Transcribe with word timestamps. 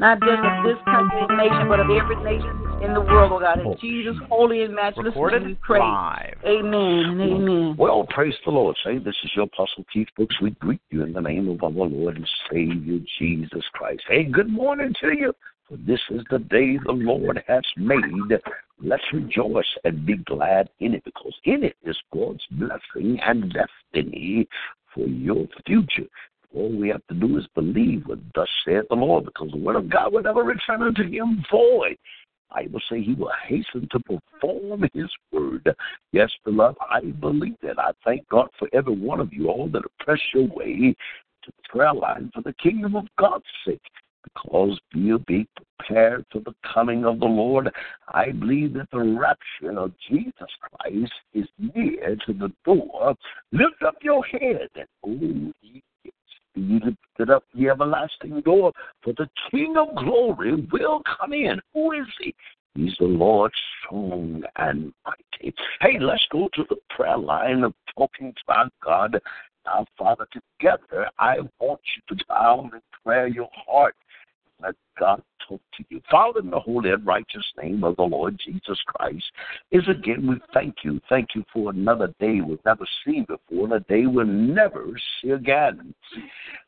Not 0.00 0.18
just 0.20 0.40
of 0.42 0.64
this 0.64 0.82
country 0.86 1.20
and 1.28 1.36
nation, 1.36 1.68
but 1.68 1.78
of 1.78 1.90
every 1.90 2.16
nation 2.24 2.56
in 2.82 2.94
the 2.94 3.02
world, 3.02 3.32
oh 3.32 3.38
God. 3.38 3.60
In 3.60 3.66
oh, 3.66 3.76
Jesus' 3.78 4.16
holy 4.30 4.62
and 4.62 4.74
matchless 4.74 5.08
Recorded 5.08 5.42
name 5.42 5.48
we 5.50 5.54
pray. 5.56 5.78
live. 5.78 6.38
Amen 6.42 7.04
and 7.04 7.20
amen. 7.20 7.76
Well, 7.76 8.06
praise 8.08 8.32
the 8.46 8.50
Lord. 8.50 8.74
Say, 8.82 8.96
this 8.96 9.14
is 9.22 9.30
your 9.36 9.44
Apostle 9.44 9.84
Keith 9.92 10.08
Brooks. 10.16 10.34
We 10.40 10.52
greet 10.52 10.80
you 10.88 11.02
in 11.02 11.12
the 11.12 11.20
name 11.20 11.50
of 11.50 11.62
our 11.62 11.68
Lord 11.68 12.16
and 12.16 12.26
Savior 12.50 12.98
Jesus 13.18 13.62
Christ. 13.74 14.00
Hey, 14.08 14.24
good 14.24 14.48
morning 14.48 14.94
to 15.02 15.08
you. 15.08 15.34
For 15.68 15.76
this 15.76 16.00
is 16.08 16.22
the 16.30 16.38
day 16.38 16.78
the 16.78 16.92
Lord 16.92 17.44
has 17.46 17.64
made. 17.76 18.40
Let's 18.82 19.04
rejoice 19.12 19.68
and 19.84 20.06
be 20.06 20.16
glad 20.16 20.70
in 20.80 20.94
it 20.94 21.04
because 21.04 21.34
in 21.44 21.62
it 21.62 21.76
is 21.84 21.98
God's 22.10 22.44
blessing 22.52 23.20
and 23.22 23.52
destiny 23.52 24.48
for 24.94 25.06
your 25.06 25.46
future. 25.66 26.08
All 26.54 26.70
we 26.76 26.88
have 26.88 27.06
to 27.08 27.14
do 27.14 27.38
is 27.38 27.46
believe 27.54 28.06
what 28.06 28.18
thus 28.34 28.48
saith 28.64 28.84
the 28.88 28.96
Lord, 28.96 29.24
because 29.24 29.50
the 29.52 29.58
word 29.58 29.76
of 29.76 29.88
God 29.88 30.12
will 30.12 30.22
never 30.22 30.42
return 30.42 30.82
unto 30.82 31.08
him 31.08 31.44
void. 31.50 31.96
I 32.52 32.66
will 32.72 32.80
say 32.90 33.00
he 33.00 33.14
will 33.14 33.30
hasten 33.46 33.88
to 33.92 34.00
perform 34.00 34.84
his 34.92 35.10
word. 35.30 35.74
Yes, 36.12 36.30
beloved, 36.44 36.78
I 36.90 37.00
believe 37.20 37.56
that. 37.62 37.78
I 37.78 37.92
thank 38.04 38.28
God 38.28 38.48
for 38.58 38.68
every 38.72 38.96
one 38.96 39.20
of 39.20 39.32
you 39.32 39.48
all 39.48 39.68
that 39.68 39.82
have 39.82 39.98
pressed 39.98 40.34
your 40.34 40.48
way 40.48 40.94
to 41.42 41.46
the 41.46 41.68
prayer 41.68 41.94
line 41.94 42.30
for 42.34 42.42
the 42.42 42.54
kingdom 42.54 42.96
of 42.96 43.06
God's 43.18 43.44
sake. 43.64 43.80
Because 44.22 44.78
we'll 44.94 45.18
be 45.26 45.48
prepared 45.78 46.26
for 46.30 46.40
the 46.40 46.54
coming 46.74 47.04
of 47.06 47.20
the 47.20 47.26
Lord. 47.26 47.70
I 48.08 48.32
believe 48.32 48.74
that 48.74 48.90
the 48.92 48.98
rapture 48.98 49.78
of 49.78 49.92
Jesus 50.10 50.50
Christ 50.60 51.12
is 51.32 51.46
near 51.58 52.16
to 52.26 52.32
the 52.34 52.52
door. 52.66 53.14
Lift 53.52 53.82
up 53.86 53.94
your 54.02 54.22
head 54.24 54.68
and 54.74 54.86
oh, 55.06 55.70
be 56.54 56.80
lifted 56.84 57.30
up 57.30 57.44
the 57.54 57.68
everlasting 57.68 58.40
door, 58.42 58.72
for 59.02 59.12
the 59.14 59.28
King 59.50 59.76
of 59.76 59.94
glory 59.96 60.66
will 60.72 61.02
come 61.18 61.32
in. 61.32 61.60
Who 61.74 61.92
is 61.92 62.06
he? 62.20 62.34
He's 62.74 62.94
the 62.98 63.06
Lord 63.06 63.52
strong 63.84 64.42
and 64.56 64.92
mighty. 65.04 65.54
Hey, 65.80 65.98
let's 65.98 66.24
go 66.30 66.48
to 66.54 66.64
the 66.68 66.76
prayer 66.88 67.18
line 67.18 67.64
of 67.64 67.74
talking 67.96 68.32
to 68.32 68.54
our 68.54 68.70
God. 68.82 69.20
Now, 69.66 69.86
Father, 69.98 70.26
together, 70.32 71.08
I 71.18 71.38
want 71.58 71.80
you 71.96 72.16
to 72.16 72.24
down 72.24 72.70
and 72.72 72.82
pray 73.04 73.30
your 73.30 73.50
heart. 73.52 73.96
Let 74.62 74.74
God 74.98 75.22
talk 75.48 75.60
to 75.76 75.84
you. 75.88 76.00
Father, 76.10 76.40
in 76.40 76.50
the 76.50 76.58
holy 76.58 76.90
and 76.90 77.06
righteous 77.06 77.44
name 77.60 77.84
of 77.84 77.96
the 77.96 78.02
Lord 78.02 78.38
Jesus 78.44 78.78
Christ, 78.86 79.24
is 79.70 79.86
again 79.88 80.26
we 80.26 80.40
thank 80.52 80.76
you. 80.84 81.00
Thank 81.08 81.28
you 81.34 81.44
for 81.52 81.70
another 81.70 82.14
day 82.20 82.40
we've 82.40 82.64
never 82.64 82.86
seen 83.04 83.24
before, 83.24 83.64
and 83.64 83.72
a 83.72 83.80
day 83.80 84.06
we'll 84.06 84.26
never 84.26 84.86
see 85.20 85.30
again. 85.30 85.94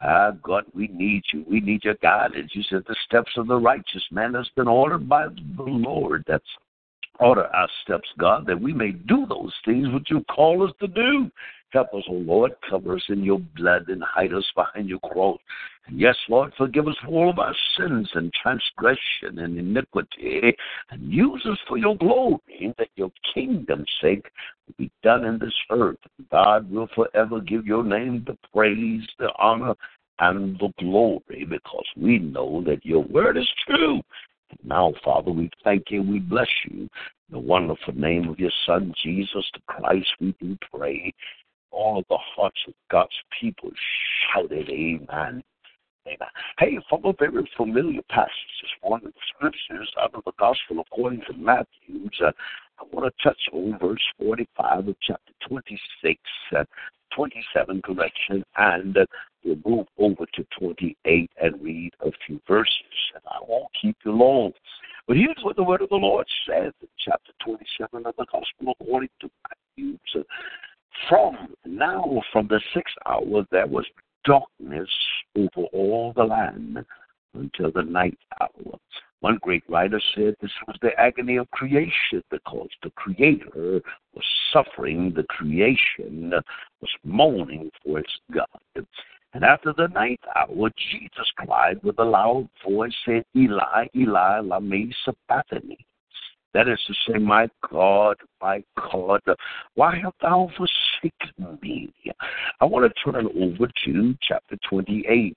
Ah, 0.01 0.33
God, 0.43 0.65
we 0.75 0.89
need 0.89 1.23
you. 1.33 1.45
We 1.48 1.61
need 1.61 1.85
your 1.85 1.97
guidance. 2.03 2.51
You 2.55 2.63
said 2.65 2.85
the 2.87 2.97
steps 3.07 3.33
of 3.37 3.47
the 3.47 3.59
righteous 3.59 4.05
man 4.11 4.35
has 4.35 4.48
been 4.57 4.69
ordered 4.69 5.09
by 5.09 5.29
the 5.29 5.63
Lord. 5.63 6.25
That's 6.27 6.45
order 7.20 7.47
our 7.55 7.69
steps, 7.85 8.09
God, 8.19 8.47
that 8.47 8.61
we 8.61 8.73
may 8.73 8.93
do 8.93 9.27
those 9.29 9.52
things 9.64 9.89
which 9.92 10.11
you 10.11 10.25
call 10.25 10.67
us 10.67 10.73
to 10.81 10.89
do. 10.89 11.31
Help 11.72 11.94
us, 11.94 12.05
O 12.08 12.12
Lord. 12.12 12.52
Cover 12.68 12.96
us 12.96 13.05
in 13.08 13.22
your 13.24 13.40
blood 13.56 13.88
and 13.88 14.02
hide 14.02 14.34
us 14.34 14.44
behind 14.55 14.88
your 14.90 14.98
cross. 15.00 15.38
And 15.86 15.98
yes, 15.98 16.16
Lord, 16.28 16.52
forgive 16.58 16.86
us 16.86 16.96
for 17.02 17.08
all 17.08 17.30
of 17.30 17.38
our 17.38 17.55
sins 17.77 18.08
and 18.14 18.33
transgression 18.40 19.38
and 19.38 19.58
iniquity, 19.58 20.55
and 20.90 21.12
use 21.12 21.44
us 21.50 21.58
for 21.66 21.78
your 21.78 21.96
glory, 21.96 22.74
that 22.78 22.88
your 22.94 23.10
kingdom's 23.34 23.88
sake 24.00 24.27
will 24.66 24.74
be 24.77 24.90
done 25.02 25.24
in 25.24 25.38
this 25.38 25.55
earth. 25.70 25.98
God 26.30 26.70
will 26.70 26.88
forever 26.94 27.40
give 27.40 27.66
your 27.66 27.83
name 27.83 28.22
the 28.27 28.36
praise, 28.52 29.08
the 29.18 29.33
honor, 29.39 29.74
and 30.18 30.58
the 30.58 30.72
glory, 30.78 31.46
because 31.48 31.86
we 31.96 32.18
know 32.18 32.62
that 32.66 32.84
your 32.84 33.02
word 33.02 33.39
is 33.39 33.48
true. 33.66 34.02
Now, 34.62 34.92
Father, 35.02 35.30
we 35.30 35.50
thank 35.64 35.84
you. 35.90 36.02
We 36.02 36.18
bless 36.18 36.48
you. 36.68 36.83
In 36.83 36.90
the 37.30 37.39
wonderful 37.39 37.94
name 37.94 38.28
of 38.28 38.39
your 38.39 38.52
Son, 38.66 38.92
Jesus 39.02 39.50
the 39.54 39.60
Christ, 39.66 40.06
we 40.20 40.34
do 40.39 40.56
pray. 40.70 41.12
All 41.83 41.98
of 41.98 42.05
the 42.09 42.19
hearts 42.37 42.61
of 42.69 42.75
God's 42.93 43.11
people 43.41 43.70
shouted, 44.33 44.69
Amen. 44.69 45.43
Amen. 46.07 46.29
Hey, 46.61 46.79
from 46.89 47.05
a 47.05 47.13
very 47.13 47.51
familiar 47.57 48.03
passage 48.09 48.31
this 48.63 48.70
morning, 48.85 49.09
the 49.09 49.20
scriptures 49.35 49.93
out 50.01 50.15
of 50.15 50.23
the 50.25 50.31
Gospel 50.39 50.79
according 50.79 51.23
to 51.23 51.33
Matthew. 51.33 52.09
Uh, 52.25 52.31
I 52.79 52.85
want 52.93 53.13
to 53.13 53.23
touch 53.29 53.41
on 53.53 53.77
verse 53.81 54.01
45 54.20 54.89
of 54.89 54.97
chapter 55.03 55.33
26, 55.48 56.20
uh, 56.57 56.65
27, 57.17 57.83
correction, 57.83 58.45
and 58.59 58.97
uh, 58.97 59.07
we'll 59.45 59.57
move 59.67 59.87
over 59.99 60.25
to 60.35 60.47
28 60.61 61.31
and 61.43 61.63
read 61.63 61.91
a 62.07 62.13
few 62.25 62.41
verses. 62.47 63.11
And 63.14 63.25
I 63.27 63.39
won't 63.49 63.67
keep 63.81 63.97
you 64.05 64.13
long. 64.13 64.53
But 65.09 65.17
here's 65.17 65.43
what 65.43 65.57
the 65.57 65.64
word 65.64 65.83
of 65.83 65.89
the 65.89 65.97
Lord 65.97 66.29
says 66.49 66.73
in 66.81 66.89
chapter 67.05 67.33
27 67.45 68.07
of 68.07 68.14
the 68.17 68.27
Gospel 68.27 68.77
according 68.81 69.11
to 69.20 69.31
Matthew. 69.49 69.99
From 71.08 71.55
now, 71.64 72.23
from 72.33 72.48
the 72.48 72.61
sixth 72.75 72.95
hour, 73.07 73.47
there 73.51 73.67
was 73.67 73.86
darkness 74.25 74.89
over 75.36 75.67
all 75.73 76.13
the 76.14 76.25
land 76.25 76.85
until 77.35 77.70
the 77.73 77.83
ninth 77.83 78.19
hour. 78.41 78.79
One 79.20 79.39
great 79.41 79.63
writer 79.69 80.01
said 80.14 80.35
this 80.41 80.51
was 80.67 80.77
the 80.83 80.98
agony 80.98 81.36
of 81.36 81.51
creation 81.52 82.23
because 82.31 82.69
the 82.83 82.91
Creator 82.91 83.81
was 84.14 84.25
suffering, 84.52 85.13
the 85.14 85.23
creation 85.25 86.33
was 86.81 86.91
mourning 87.05 87.70
for 87.85 88.01
its 88.01 88.13
God. 88.33 88.86
And 89.35 89.45
after 89.45 89.73
the 89.73 89.89
ninth 89.89 90.20
hour, 90.36 90.70
Jesus 90.77 91.31
cried 91.36 91.83
with 91.83 91.98
a 91.98 92.05
loud 92.05 92.48
voice, 92.69 92.95
said, 93.05 93.25
Eli, 93.35 93.86
Eli, 93.97 94.41
lama 94.41 94.85
sabachthani. 95.05 95.79
That 96.55 96.68
is 96.68 96.79
to 96.86 96.95
say, 97.07 97.18
My 97.18 97.48
God, 97.70 98.17
my 98.40 98.63
God, 98.77 99.23
why 99.74 99.96
hast 99.96 100.14
thou 100.20 100.51
forsaken 100.57 101.58
me? 101.63 101.92
I 102.61 102.64
want 102.64 102.92
to 102.92 103.13
turn 103.13 103.27
over 103.27 103.70
to 103.85 104.14
chapter 104.20 104.57
28. 104.68 105.36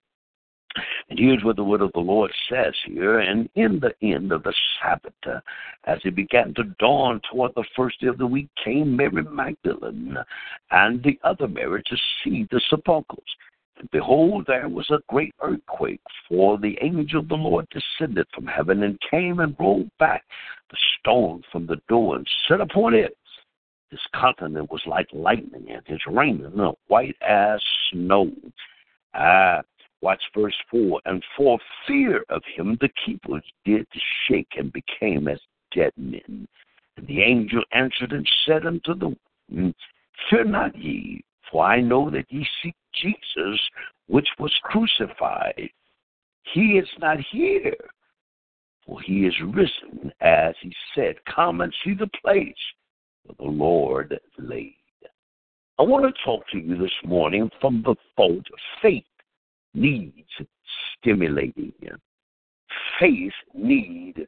And 1.10 1.20
here's 1.20 1.44
what 1.44 1.56
the 1.56 1.64
word 1.64 1.82
of 1.82 1.94
the 1.94 2.00
Lord 2.00 2.32
says 2.50 2.74
here. 2.86 3.20
And 3.20 3.50
in 3.56 3.80
the 3.80 3.94
end 4.06 4.32
of 4.34 4.44
the 4.44 4.54
Sabbath, 4.82 5.44
as 5.86 6.00
it 6.04 6.16
began 6.16 6.54
to 6.56 6.64
dawn 6.80 7.22
toward 7.32 7.54
the 7.56 7.64
first 7.76 8.02
day 8.02 8.08
of 8.08 8.18
the 8.18 8.28
week, 8.28 8.50
came 8.64 8.96
Mary 8.96 9.24
Magdalene 9.24 10.18
and 10.72 11.02
the 11.04 11.18
other 11.24 11.48
Mary 11.48 11.82
to 11.86 11.98
see 12.24 12.46
the 12.52 12.60
sepulchres. 12.70 13.24
And 13.78 13.92
behold, 13.92 14.46
there 14.48 14.70
was 14.70 14.90
a 14.90 15.02
great 15.10 15.34
earthquake, 15.42 16.02
for 16.30 16.58
the 16.58 16.78
angel 16.82 17.20
of 17.20 17.28
the 17.28 17.36
Lord 17.36 17.68
descended 17.70 18.26
from 18.34 18.48
heaven 18.48 18.84
and 18.84 19.00
came 19.12 19.40
and 19.40 19.56
rolled 19.60 19.90
back 20.00 20.24
the 20.70 20.78
stone 21.00 21.44
from 21.52 21.66
the 21.66 21.82
door 21.90 22.16
and 22.16 22.28
set 22.48 22.62
upon 22.62 22.94
it. 22.94 23.18
His 23.92 24.00
countenance 24.14 24.70
was 24.70 24.82
like 24.86 25.08
lightning, 25.14 25.70
and 25.70 25.86
his 25.86 26.02
raiment 26.08 26.78
white 26.88 27.16
as 27.22 27.62
snow. 27.92 28.32
Ah, 29.14 29.62
watch 30.02 30.22
verse 30.36 30.56
4. 30.72 31.02
And 31.06 31.24
for 31.38 31.60
fear 31.88 32.24
of 32.30 32.44
him, 32.56 32.78
the 32.82 32.90
keepers 33.06 33.44
did 33.64 33.88
shake 34.28 34.54
and 34.58 34.74
became 34.74 35.28
as 35.28 35.40
dead 35.74 35.92
men. 35.98 36.48
And 36.98 37.08
the 37.08 37.22
angel 37.22 37.64
answered 37.74 38.14
and 38.14 38.28
said 38.46 38.66
unto 38.66 38.96
them, 38.96 39.18
Fear 40.30 40.46
not 40.46 40.78
ye, 40.78 41.24
for 41.52 41.66
I 41.66 41.82
know 41.82 42.10
that 42.10 42.26
ye 42.30 42.48
seek 42.62 42.76
Jesus, 42.94 43.60
which 44.08 44.28
was 44.40 44.54
crucified. 44.64 45.70
He 46.54 46.78
is 46.78 46.88
not 47.00 47.18
here, 47.32 47.76
for 48.86 49.02
he 49.02 49.26
is 49.26 49.34
risen, 49.42 50.12
as 50.22 50.56
he 50.62 50.74
said. 50.94 51.16
Come 51.34 51.62
and 51.62 51.74
see 51.84 51.94
the 51.94 52.10
place 52.24 52.54
where 53.24 53.36
the 53.40 53.52
Lord 53.52 54.20
laid. 54.38 54.76
I 55.78 55.84
want 55.84 56.06
to 56.06 56.24
talk 56.24 56.48
to 56.52 56.58
you 56.58 56.78
this 56.78 56.92
morning 57.04 57.50
from 57.60 57.84
the 57.86 57.96
thought 58.16 58.46
faith 58.82 59.04
needs 59.74 60.30
stimulating. 60.98 61.74
Faith 63.00 63.34
needs 63.54 64.20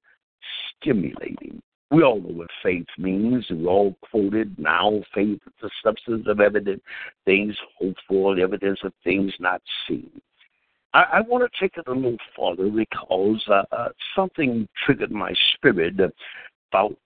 stimulating. 0.82 1.62
We 1.90 2.04
all 2.04 2.20
know 2.20 2.30
what 2.30 2.50
faith 2.62 2.88
means. 2.98 3.46
We 3.50 3.66
all 3.66 3.96
quoted 4.10 4.60
now 4.60 5.02
faith 5.14 5.40
is 5.46 5.54
the 5.62 5.70
substance 5.84 6.26
of 6.28 6.42
evidence, 6.42 6.82
things 7.26 7.56
hoped 7.80 8.02
for, 8.08 8.38
evidence 8.38 8.80
of 8.84 8.94
things 9.04 9.34
not 9.40 9.62
seen. 9.88 10.22
I, 10.94 11.04
I 11.14 11.22
want 11.22 11.50
to 11.50 11.60
take 11.60 11.78
it 11.78 11.88
a 11.88 11.94
little 11.94 12.18
further 12.38 12.70
because 12.70 13.42
uh, 13.50 13.64
uh, 13.72 13.90
something 14.16 14.68
triggered 14.86 15.12
my 15.12 15.34
spirit 15.54 15.96
about 16.72 16.98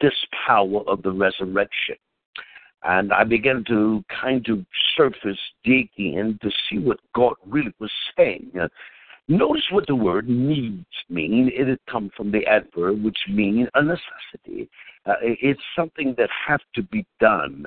this 0.00 0.14
power 0.46 0.82
of 0.86 1.02
the 1.02 1.12
resurrection. 1.12 1.96
And 2.82 3.12
I 3.12 3.24
began 3.24 3.64
to 3.68 4.02
kind 4.08 4.46
of 4.48 4.64
surface, 4.96 5.38
dig 5.64 5.90
in 5.96 6.38
to 6.42 6.50
see 6.68 6.78
what 6.78 6.98
God 7.14 7.34
really 7.46 7.74
was 7.78 7.92
saying. 8.16 8.52
Notice 9.30 9.62
what 9.70 9.86
the 9.86 9.94
word 9.94 10.28
needs 10.28 10.84
mean. 11.08 11.52
It 11.54 11.68
had 11.68 11.78
come 11.88 12.10
from 12.16 12.32
the 12.32 12.44
adverb, 12.46 13.04
which 13.04 13.16
means 13.28 13.68
a 13.74 13.80
necessity. 13.80 14.68
Uh, 15.06 15.14
it's 15.22 15.62
something 15.76 16.16
that 16.18 16.28
has 16.48 16.58
to 16.74 16.82
be 16.82 17.06
done. 17.20 17.64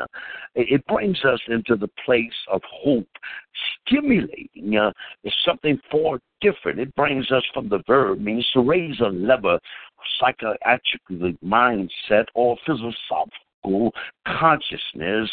It 0.55 0.85
brings 0.87 1.23
us 1.23 1.39
into 1.47 1.77
the 1.77 1.87
place 2.05 2.33
of 2.51 2.61
hope, 2.69 3.07
stimulating. 3.87 4.75
Uh, 4.77 4.91
something 5.45 5.79
far 5.89 6.19
different. 6.41 6.81
It 6.81 6.93
brings 6.95 7.31
us 7.31 7.43
from 7.53 7.69
the 7.69 7.81
verb, 7.87 8.19
means 8.19 8.45
to 8.53 8.59
raise 8.59 8.99
a 8.99 9.07
lever, 9.07 9.57
psychiatric 10.19 11.01
mindset, 11.41 12.25
or 12.33 12.57
philosophical 12.65 13.93
consciousness 14.27 15.31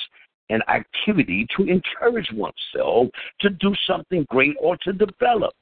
and 0.49 0.62
activity 0.69 1.44
to 1.56 1.65
encourage 1.65 2.31
oneself 2.32 3.09
to 3.41 3.50
do 3.50 3.75
something 3.85 4.25
great 4.31 4.55
or 4.61 4.77
to 4.85 4.93
develop. 4.93 5.55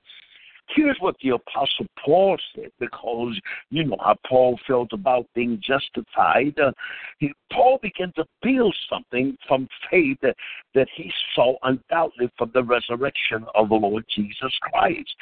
Here's 0.75 0.97
what 1.00 1.17
the 1.23 1.31
Apostle 1.31 1.87
Paul 2.05 2.37
said, 2.55 2.70
because 2.79 3.38
you 3.70 3.85
know 3.85 3.97
how 4.00 4.17
Paul 4.29 4.59
felt 4.67 4.93
about 4.93 5.26
being 5.35 5.61
justified. 5.67 6.59
Uh, 6.59 6.73
he, 7.19 7.32
Paul 7.53 7.79
began 7.82 8.12
to 8.17 8.25
build 8.43 8.76
something 8.91 9.37
from 9.47 9.67
faith 9.91 10.19
that, 10.23 10.37
that 10.75 10.88
he 10.94 11.11
saw 11.35 11.56
undoubtedly 11.62 12.31
from 12.37 12.50
the 12.53 12.62
resurrection 12.62 13.47
of 13.55 13.70
the 13.70 13.75
Lord 13.75 14.05
Jesus 14.15 14.53
Christ. 14.62 15.15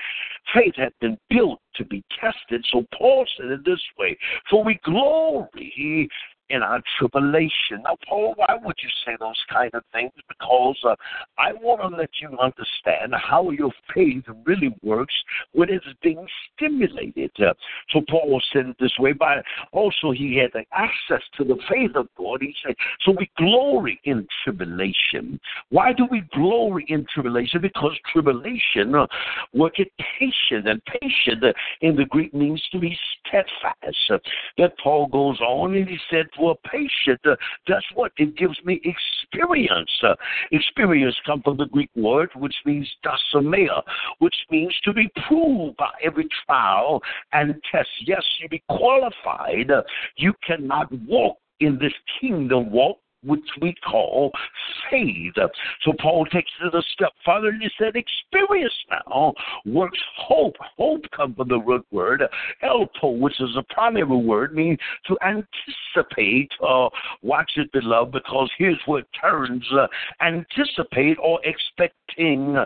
Faith 0.52 0.74
had 0.76 0.92
been 1.00 1.16
built 1.30 1.60
to 1.76 1.84
be 1.84 2.02
tested, 2.20 2.66
so 2.70 2.84
Paul 2.96 3.26
said 3.36 3.50
it 3.50 3.64
this 3.64 3.82
way 3.98 4.16
For 4.50 4.64
we 4.64 4.80
glory 4.84 6.08
in 6.50 6.62
our 6.62 6.80
tribulation. 6.98 7.82
Now, 7.84 7.96
Paul, 8.08 8.34
why 8.36 8.56
would 8.62 8.76
you 8.82 8.88
say 9.04 9.16
those 9.18 9.40
kind 9.52 9.70
of 9.74 9.82
things? 9.92 10.12
Because 10.28 10.78
uh, 10.86 10.94
I 11.38 11.52
want 11.54 11.80
to 11.82 11.96
let 11.96 12.10
you 12.20 12.28
understand 12.38 13.14
how 13.14 13.50
your 13.50 13.72
faith 13.94 14.24
really 14.44 14.74
works 14.82 15.14
when 15.52 15.70
it's 15.70 15.84
being 16.02 16.26
stimulated. 16.54 17.30
Uh, 17.38 17.54
so 17.90 18.00
Paul 18.08 18.40
said 18.52 18.66
it 18.66 18.76
this 18.78 18.92
way, 18.98 19.12
but 19.12 19.44
also 19.72 20.10
he 20.12 20.36
had 20.36 20.50
access 20.72 21.22
to 21.36 21.44
the 21.44 21.56
faith 21.70 21.96
of 21.96 22.08
God. 22.16 22.38
He 22.40 22.54
said, 22.64 22.74
so 23.04 23.12
we 23.12 23.30
glory 23.36 24.00
in 24.04 24.26
tribulation. 24.44 25.40
Why 25.70 25.92
do 25.92 26.06
we 26.10 26.22
glory 26.32 26.86
in 26.88 27.06
tribulation? 27.12 27.60
Because 27.60 27.92
tribulation 28.12 28.94
uh, 28.94 29.06
worketh 29.52 29.88
patient, 30.18 30.68
and 30.68 30.82
patient 30.84 31.44
uh, 31.44 31.52
in 31.80 31.96
the 31.96 32.04
Greek 32.04 32.32
means 32.34 32.62
to 32.72 32.78
be 32.78 32.96
steadfast. 33.28 33.96
Uh, 34.10 34.18
that 34.58 34.78
Paul 34.82 35.06
goes 35.08 35.40
on 35.40 35.74
and 35.74 35.88
he 35.88 35.98
said, 36.10 36.26
for 36.36 36.52
a 36.52 36.68
patient, 36.68 37.20
uh, 37.24 37.36
that's 37.66 37.86
what 37.94 38.12
it 38.16 38.36
gives 38.36 38.58
me 38.64 38.80
experience. 38.84 39.90
Uh, 40.02 40.14
experience 40.52 41.16
comes 41.24 41.42
from 41.42 41.56
the 41.56 41.66
Greek 41.66 41.90
word 41.96 42.30
which 42.36 42.54
means 42.64 42.88
dosomea, 43.04 43.82
which 44.18 44.36
means 44.50 44.74
to 44.84 44.92
be 44.92 45.08
proved 45.26 45.76
by 45.76 45.90
every 46.02 46.28
trial 46.46 47.02
and 47.32 47.54
test. 47.72 47.88
Yes, 48.06 48.22
you 48.40 48.48
be 48.48 48.62
qualified. 48.68 49.70
Uh, 49.70 49.82
you 50.16 50.32
cannot 50.46 50.92
walk 51.06 51.38
in 51.60 51.78
this 51.78 51.92
kingdom 52.20 52.70
walk 52.70 52.98
which 53.24 53.44
we 53.60 53.74
call 53.88 54.30
faith. 54.90 55.34
So 55.82 55.92
Paul 56.00 56.26
takes 56.26 56.50
it 56.62 56.74
a 56.74 56.82
step 56.92 57.12
further 57.24 57.48
and 57.48 57.62
he 57.62 57.68
said, 57.78 57.94
experience 57.96 58.74
now 58.90 59.34
works 59.64 59.98
hope. 60.16 60.56
Hope 60.76 61.02
comes 61.14 61.36
from 61.36 61.48
the 61.48 61.58
root 61.58 61.86
word 61.90 62.22
elpo, 62.62 63.18
which 63.18 63.40
is 63.40 63.56
a 63.56 63.62
primary 63.74 64.04
word, 64.04 64.54
means 64.54 64.78
to 65.06 65.16
anticipate. 65.24 66.50
Uh, 66.66 66.88
watch 67.22 67.52
it, 67.56 67.70
beloved, 67.72 68.12
because 68.12 68.50
here's 68.58 68.80
what 68.86 69.04
turns 69.20 69.64
uh, 69.72 69.86
anticipate 70.20 71.16
or 71.22 71.40
expecting 71.44 72.56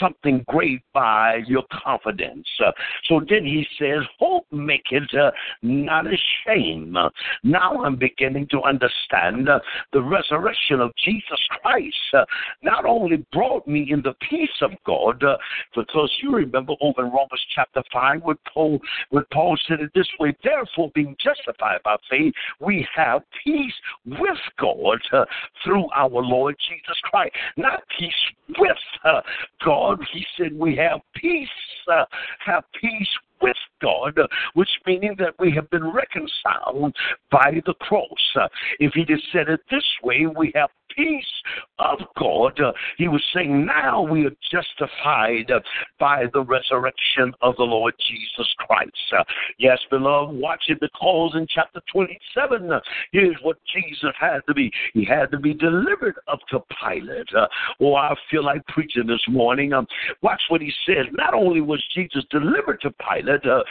something 0.00 0.44
great 0.48 0.80
by 0.92 1.40
your 1.46 1.62
confidence. 1.84 2.46
Uh, 2.64 2.72
so 3.04 3.20
then 3.28 3.44
he 3.44 3.66
says, 3.78 4.00
hope 4.18 4.46
make 4.52 4.86
it 4.90 5.02
uh, 5.14 5.30
not 5.62 6.06
a 6.06 6.16
shame. 6.46 6.96
now 7.42 7.84
I'm 7.84 7.96
beginning 7.96 8.46
to 8.50 8.62
understand 8.62 9.48
uh, 9.48 9.60
the 9.92 10.02
resurrection 10.02 10.80
of 10.80 10.92
Jesus 11.04 11.40
Christ 11.60 11.96
uh, 12.14 12.24
not 12.62 12.84
only 12.84 13.24
brought 13.32 13.66
me 13.66 13.88
in 13.90 14.02
the 14.02 14.14
peace 14.28 14.48
of 14.62 14.70
God, 14.84 15.22
uh, 15.22 15.36
because 15.74 16.10
you 16.22 16.34
remember 16.34 16.74
over 16.80 17.04
in 17.04 17.12
Romans 17.12 17.44
chapter 17.54 17.82
5 17.92 18.22
when 18.22 18.36
Paul, 18.52 18.78
when 19.10 19.24
Paul 19.32 19.56
said 19.68 19.80
it 19.80 19.90
this 19.94 20.08
way, 20.18 20.36
therefore 20.42 20.90
being 20.94 21.16
justified 21.22 21.80
by 21.84 21.96
faith, 22.10 22.32
we 22.60 22.86
have 22.94 23.22
peace 23.44 23.74
with 24.04 24.38
God 24.58 24.98
uh, 25.12 25.24
through 25.64 25.86
our 25.94 26.10
Lord 26.10 26.56
Jesus 26.68 26.96
Christ. 27.04 27.34
Not 27.56 27.82
peace 27.98 28.12
with 28.58 28.76
uh, 29.04 29.20
God. 29.96 30.06
He 30.12 30.24
said 30.36 30.52
we 30.52 30.76
have 30.76 31.00
peace, 31.14 31.48
uh, 31.92 32.04
have 32.44 32.64
peace 32.80 33.08
with 33.40 33.56
God, 33.80 34.18
which 34.54 34.68
meaning 34.86 35.14
that 35.18 35.34
we 35.38 35.52
have 35.52 35.70
been 35.70 35.92
reconciled 35.92 36.94
by 37.30 37.60
the 37.64 37.74
cross. 37.74 38.50
If 38.80 38.92
he 38.94 39.04
just 39.04 39.24
said 39.32 39.48
it 39.48 39.60
this 39.70 39.84
way, 40.02 40.26
we 40.26 40.52
have 40.54 40.70
peace 40.98 41.24
of 41.78 42.00
God. 42.18 42.60
He 42.96 43.08
was 43.08 43.22
saying, 43.34 43.64
now 43.64 44.02
we 44.02 44.26
are 44.26 44.32
justified 44.50 45.50
by 45.98 46.24
the 46.32 46.42
resurrection 46.42 47.32
of 47.40 47.54
the 47.56 47.62
Lord 47.62 47.94
Jesus 48.08 48.52
Christ. 48.58 49.24
Yes, 49.58 49.78
beloved, 49.90 50.36
watch 50.36 50.64
it 50.68 50.80
because 50.80 51.32
in 51.34 51.46
chapter 51.48 51.80
27, 51.92 52.70
here's 53.12 53.36
what 53.42 53.58
Jesus 53.72 54.10
had 54.18 54.40
to 54.48 54.54
be. 54.54 54.70
He 54.92 55.04
had 55.04 55.30
to 55.30 55.38
be 55.38 55.54
delivered 55.54 56.16
up 56.26 56.40
to 56.50 56.60
Pilate. 56.82 57.28
oh, 57.80 57.94
I 57.94 58.14
feel 58.30 58.44
like 58.44 58.66
preaching 58.66 59.06
this 59.06 59.22
morning. 59.28 59.72
Um, 59.72 59.86
watch 60.22 60.42
what 60.48 60.60
he 60.60 60.72
says. 60.86 61.06
Not 61.12 61.34
only 61.34 61.60
was 61.60 61.82
Jesus 61.94 62.24
delivered 62.30 62.80
to 62.82 62.90
Pilate, 62.90 63.46
uh, 63.46 63.62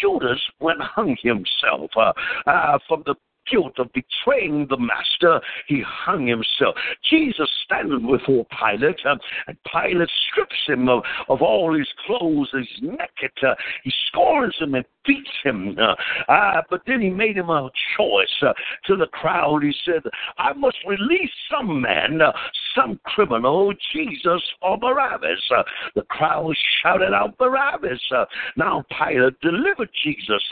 Judas 0.00 0.40
went 0.60 0.80
hung 0.80 1.16
himself 1.22 1.90
uh, 1.96 2.12
uh, 2.46 2.78
from 2.86 3.02
the 3.06 3.14
guilt 3.50 3.78
of 3.78 3.90
betraying 3.92 4.66
the 4.68 4.76
master, 4.76 5.40
he 5.66 5.82
hung 5.86 6.26
himself. 6.26 6.76
Jesus 7.08 7.48
standing 7.64 8.10
before 8.10 8.46
Pilate, 8.46 9.00
uh, 9.04 9.16
and 9.46 9.56
Pilate 9.64 10.10
strips 10.30 10.56
him 10.66 10.88
of, 10.88 11.02
of 11.28 11.42
all 11.42 11.76
his 11.76 11.88
clothes. 12.06 12.48
He's 12.52 12.82
naked. 12.82 13.32
Uh, 13.42 13.54
he 13.84 13.92
scorns 14.08 14.54
him 14.58 14.74
and 14.74 14.84
beats 15.06 15.30
him. 15.42 15.76
Uh, 15.78 15.94
uh, 16.30 16.62
but 16.70 16.82
then 16.86 17.00
he 17.00 17.10
made 17.10 17.36
him 17.36 17.50
a 17.50 17.70
choice 17.96 18.42
uh, 18.42 18.52
to 18.86 18.96
the 18.96 19.06
crowd. 19.06 19.62
He 19.62 19.74
said, 19.84 20.02
I 20.38 20.52
must 20.52 20.76
release 20.86 21.30
some 21.50 21.80
man, 21.80 22.20
uh, 22.20 22.32
some 22.74 23.00
criminal, 23.04 23.72
Jesus 23.92 24.42
or 24.62 24.78
Barabbas. 24.78 25.40
Uh, 25.56 25.62
the 25.94 26.02
crowd 26.02 26.54
shouted 26.82 27.12
out 27.12 27.36
Barabbas. 27.38 28.00
Uh, 28.14 28.24
now 28.56 28.84
Pilate 28.90 29.40
delivered 29.40 29.90
Jesus. 30.04 30.42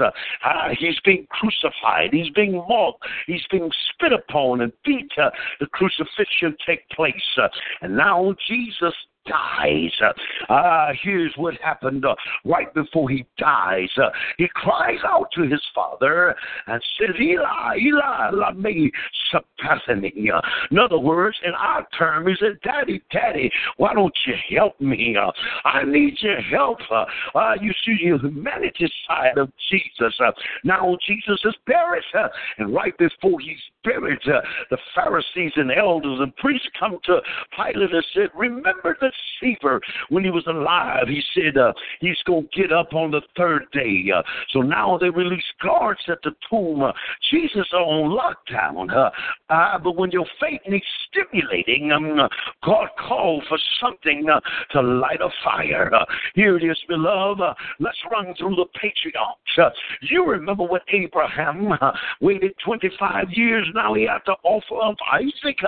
he's 0.78 0.98
being 1.04 1.26
crucified. 1.30 2.10
He's 2.12 2.30
being 2.30 2.54
mocked. 2.68 3.04
He's 3.26 3.44
being 3.50 3.70
spit 3.90 4.12
upon 4.12 4.60
and 4.60 4.72
beat. 4.84 5.10
the 5.16 5.66
crucifixion 5.66 6.56
take 6.66 6.88
place. 6.90 7.14
and 7.82 7.96
now 7.96 8.34
Jesus 8.48 8.94
dies. 9.26 9.92
Uh, 10.48 10.88
here's 11.02 11.32
what 11.36 11.54
happened 11.62 12.04
uh, 12.04 12.14
right 12.44 12.72
before 12.74 13.08
he 13.08 13.26
dies. 13.38 13.88
Uh, 13.96 14.10
he 14.38 14.48
cries 14.54 14.98
out 15.06 15.28
to 15.34 15.42
his 15.42 15.62
father 15.74 16.34
and 16.66 16.82
says, 16.98 17.16
Eli, 17.20 17.76
Eli, 17.78 18.30
lama 18.32 18.70
sabachthani. 19.30 20.12
In 20.70 20.78
other 20.78 20.98
words, 20.98 21.36
in 21.44 21.52
our 21.52 21.86
term, 21.98 22.26
he 22.26 22.34
said, 22.38 22.58
Daddy, 22.62 23.02
Daddy, 23.10 23.50
why 23.76 23.94
don't 23.94 24.14
you 24.26 24.34
help 24.56 24.80
me? 24.80 25.16
Uh, 25.16 25.30
I 25.66 25.84
need 25.84 26.16
your 26.20 26.40
help. 26.40 26.78
Uh, 26.90 27.04
uh, 27.34 27.54
you 27.60 27.72
see 27.84 28.10
the 28.10 28.18
humanity 28.18 28.90
side 29.08 29.38
of 29.38 29.50
Jesus. 29.70 30.14
Uh, 30.20 30.32
now 30.64 30.96
Jesus 31.06 31.40
is 31.44 31.54
buried, 31.66 32.02
uh, 32.14 32.28
and 32.58 32.74
right 32.74 32.96
before 32.98 33.40
he's 33.40 33.58
buried, 33.84 34.18
uh, 34.26 34.40
the 34.70 34.78
Pharisees 34.94 35.52
and 35.56 35.70
elders 35.70 36.18
and 36.20 36.34
priests 36.36 36.68
come 36.78 36.98
to 37.04 37.20
Pilate 37.56 37.92
and 37.92 38.04
said, 38.14 38.28
Remember 38.34 38.96
the 39.00 39.12
deceiver 39.40 39.80
when 40.08 40.24
he 40.24 40.30
was 40.30 40.46
alive. 40.46 41.08
He 41.08 41.22
said 41.34 41.56
uh, 41.56 41.72
he's 42.00 42.20
going 42.26 42.48
to 42.52 42.60
get 42.60 42.72
up 42.72 42.92
on 42.92 43.10
the 43.10 43.22
third 43.36 43.64
day. 43.72 44.06
Uh, 44.14 44.22
so 44.52 44.60
now 44.60 44.98
they 44.98 45.10
release 45.10 45.44
guards 45.62 46.00
at 46.08 46.18
the 46.22 46.32
tomb. 46.48 46.82
Uh, 46.82 46.92
Jesus 47.30 47.66
on 47.72 48.10
lockdown. 48.10 48.90
Uh, 49.48 49.78
but 49.78 49.96
when 49.96 50.10
your 50.10 50.26
faith 50.40 50.60
needs 50.68 50.84
stimulating, 51.08 51.92
um, 51.92 52.18
uh, 52.18 52.28
God 52.64 52.88
called 52.98 53.44
for 53.48 53.58
something 53.80 54.26
uh, 54.30 54.40
to 54.72 54.80
light 54.80 55.20
a 55.20 55.28
fire. 55.42 55.92
Uh, 55.94 56.04
here 56.34 56.56
it 56.56 56.64
is, 56.64 56.78
beloved. 56.88 57.40
Let's 57.80 57.98
run 58.10 58.34
through 58.38 58.56
the 58.56 58.66
patriarchs. 58.80 59.76
You 60.02 60.26
remember 60.26 60.64
what 60.64 60.82
Abraham 60.92 61.70
waited 62.20 62.54
25 62.64 63.26
years. 63.30 63.66
Now 63.74 63.94
he 63.94 64.04
had 64.04 64.24
to 64.26 64.34
offer 64.42 64.90
up 64.90 64.96
Isaac. 65.12 65.58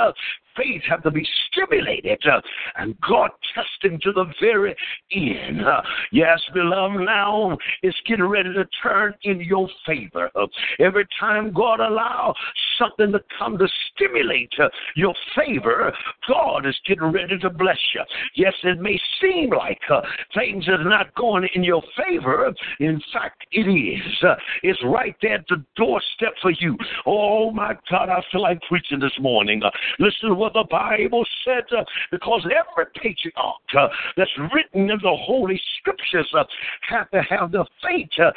Faith 0.57 0.83
have 0.89 1.03
to 1.03 1.11
be 1.11 1.27
stimulated 1.51 2.21
uh, 2.27 2.41
and 2.77 2.95
God 3.01 3.31
testing 3.55 4.01
to 4.03 4.13
the 4.13 4.27
very 4.41 4.75
end. 5.13 5.65
Uh, 5.65 5.83
yes, 6.13 6.41
beloved, 6.55 7.01
now 7.01 7.57
it's 7.83 7.97
getting 8.07 8.25
ready 8.25 8.53
to 8.53 8.65
turn 8.83 9.15
in 9.23 9.41
your 9.41 9.69
favor. 9.87 10.31
Uh, 10.35 10.47
every 10.79 11.07
time 11.19 11.53
God 11.53 11.81
allow 11.81 12.35
something 12.79 13.13
to 13.13 13.21
come 13.39 13.59
to 13.59 13.69
stimulate 13.95 14.53
uh, 14.63 14.69
your 14.95 15.15
favor, 15.35 15.93
God 16.29 16.67
is 16.67 16.77
getting 16.87 17.13
ready 17.13 17.39
to 17.39 17.51
bless 17.51 17.79
you. 17.95 18.03
Yes, 18.35 18.55
it 18.63 18.81
may 18.81 19.01
seem 19.21 19.51
like 19.51 19.81
uh, 19.91 20.01
things 20.35 20.69
are 20.69 20.85
not 20.85 21.15
going 21.15 21.49
in 21.55 21.65
your 21.65 21.83
favor. 21.97 22.53
In 22.81 23.01
fact, 23.13 23.47
it 23.53 23.61
is. 23.61 24.23
Uh, 24.23 24.35
it's 24.63 24.83
right 24.85 25.15
there 25.23 25.35
at 25.35 25.45
the 25.49 25.65
doorstep 25.77 26.35
for 26.41 26.51
you. 26.53 26.77
Oh 27.07 27.51
my 27.51 27.75
God, 27.91 28.09
I 28.09 28.23
feel 28.33 28.43
like 28.43 28.61
preaching 28.69 29.01
this 29.01 29.17
morning. 29.21 29.63
Listen 29.99 30.31
to 30.31 30.35
what 30.35 30.46
the 30.53 30.65
Bible 30.71 31.25
said, 31.45 31.65
uh, 31.77 31.85
because 32.11 32.45
every 32.45 32.87
patriarch 32.95 33.57
uh, 33.79 33.89
that's 34.17 34.31
written 34.53 34.91
in 34.91 34.99
the 35.03 35.17
Holy 35.17 35.61
Scriptures 35.79 36.31
uh, 36.37 36.45
have 36.89 37.11
to 37.11 37.23
have 37.23 37.53
the 37.53 37.65
faith 37.83 38.09
uh, 38.23 38.31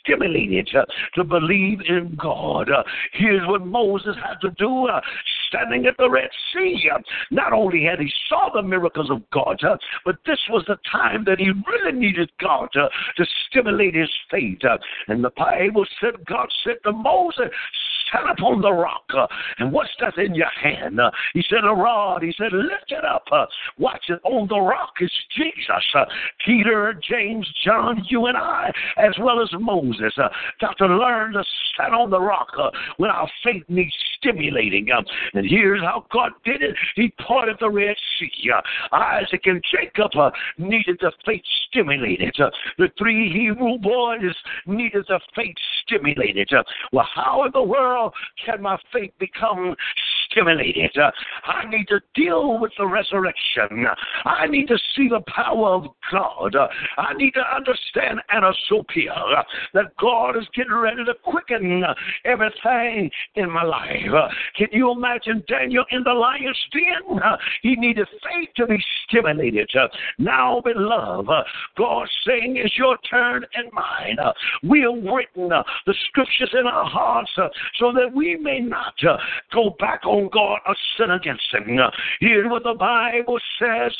stimulated 0.00 0.68
uh, 0.76 0.84
to 1.14 1.24
believe 1.24 1.80
in 1.88 2.16
God. 2.20 2.70
Uh, 2.70 2.82
here's 3.12 3.46
what 3.48 3.66
Moses 3.66 4.16
had 4.16 4.40
to 4.42 4.50
do 4.58 4.88
standing 5.48 5.86
at 5.86 5.96
the 5.98 6.08
Red 6.08 6.30
Sea. 6.52 6.88
Not 7.30 7.52
only 7.52 7.84
had 7.84 8.00
he 8.00 8.10
saw 8.28 8.50
the 8.52 8.62
miracles 8.62 9.10
of 9.10 9.28
God, 9.30 9.60
but 10.04 10.16
this 10.26 10.38
was 10.48 10.64
the 10.66 10.76
time 10.90 11.24
that 11.24 11.38
he 11.38 11.50
really 11.66 11.98
needed 11.98 12.30
God 12.40 12.68
to 12.72 12.88
stimulate 13.48 13.94
his 13.94 14.10
faith. 14.30 14.60
And 15.08 15.24
the 15.24 15.30
Bible 15.36 15.84
said, 16.00 16.24
God 16.26 16.48
said 16.64 16.76
to 16.84 16.92
Moses, 16.92 17.50
stand 18.10 18.28
upon 18.30 18.60
the 18.60 18.72
rock. 18.72 19.04
Uh, 19.16 19.26
and 19.58 19.72
what's 19.72 19.90
that 20.00 20.18
in 20.18 20.34
your 20.34 20.50
hand? 20.62 21.00
Uh, 21.00 21.10
he 21.34 21.42
said, 21.48 21.64
a 21.64 21.72
rod. 21.72 22.22
He 22.22 22.34
said, 22.36 22.52
lift 22.52 22.90
it 22.90 23.04
up. 23.04 23.24
Uh, 23.32 23.46
watch 23.78 24.04
it. 24.08 24.20
On 24.24 24.46
the 24.48 24.60
rock 24.60 24.94
is 25.00 25.12
Jesus. 25.36 25.84
Uh, 25.94 26.04
Peter, 26.44 27.00
James, 27.08 27.48
John, 27.64 28.04
you 28.08 28.26
and 28.26 28.36
I, 28.36 28.70
as 28.96 29.14
well 29.20 29.40
as 29.40 29.48
Moses, 29.58 30.12
uh, 30.18 30.28
got 30.60 30.76
to 30.78 30.86
learn 30.86 31.32
to 31.32 31.44
stand 31.74 31.94
on 31.94 32.10
the 32.10 32.20
rock 32.20 32.48
uh, 32.58 32.70
when 32.98 33.10
our 33.10 33.28
faith 33.44 33.64
needs 33.68 33.94
stimulating. 34.18 34.88
And 35.34 35.46
here's 35.48 35.80
how 35.80 36.04
God 36.12 36.32
did 36.44 36.62
it. 36.62 36.76
He 36.94 37.08
parted 37.26 37.56
the 37.60 37.70
Red 37.70 37.96
Sea. 38.18 38.30
Isaac 38.92 39.42
and 39.44 39.62
Jacob 39.70 40.10
needed 40.58 40.98
the 41.00 41.12
faith 41.24 41.42
stimulated. 41.68 42.34
The 42.78 42.88
three 42.98 43.32
Hebrew 43.32 43.78
boys 43.78 44.34
needed 44.66 45.04
the 45.08 45.20
faith 45.34 45.54
stimulated. 45.82 46.50
Well, 46.92 47.08
how 47.14 47.44
in 47.44 47.52
the 47.52 47.62
world 47.62 47.99
can 48.44 48.62
my 48.62 48.78
faith 48.92 49.12
become 49.18 49.74
stimulated? 50.30 50.96
Uh, 50.96 51.10
I 51.44 51.68
need 51.68 51.88
to 51.88 52.00
deal 52.14 52.58
with 52.58 52.72
the 52.78 52.86
resurrection. 52.86 53.86
I 54.24 54.46
need 54.46 54.68
to 54.68 54.78
see 54.96 55.08
the 55.08 55.20
power 55.26 55.74
of 55.74 55.86
God. 56.10 56.54
Uh, 56.54 56.68
I 56.98 57.14
need 57.14 57.32
to 57.34 57.42
understand 57.54 58.20
Anasopia, 58.34 59.16
uh, 59.16 59.42
that 59.74 59.96
God 60.00 60.36
is 60.36 60.46
getting 60.54 60.72
ready 60.72 61.04
to 61.04 61.14
quicken 61.24 61.84
uh, 61.84 61.94
everything 62.24 63.10
in 63.34 63.50
my 63.50 63.62
life. 63.62 64.12
Uh, 64.14 64.28
can 64.56 64.68
you 64.72 64.90
imagine 64.90 65.42
Daniel 65.48 65.84
in 65.90 66.02
the 66.02 66.12
lion's 66.12 66.58
den? 66.72 67.18
Uh, 67.18 67.36
he 67.62 67.76
needed 67.76 68.06
faith 68.22 68.48
to 68.56 68.66
be 68.66 68.78
stimulated. 69.08 69.70
Now, 70.18 70.60
beloved, 70.60 71.46
God's 71.76 72.10
saying 72.26 72.56
it's 72.56 72.76
your 72.76 72.96
turn 73.08 73.44
and 73.54 73.70
mine. 73.72 74.18
We 74.62 74.80
have 74.82 75.02
written 75.12 75.48
the 75.48 75.94
scriptures 76.08 76.50
in 76.58 76.66
our 76.66 76.84
hearts 76.84 77.30
so 77.34 77.92
that 77.92 78.12
we 78.14 78.36
may 78.36 78.60
not 78.60 78.94
go 79.52 79.76
back 79.78 80.04
on 80.04 80.19
God 80.28 80.58
a 80.66 80.74
sin 80.96 81.10
against 81.10 81.46
Him. 81.52 81.78
Here's 82.20 82.50
what 82.50 82.64
the 82.64 82.74
Bible 82.74 83.38
says 83.58 83.92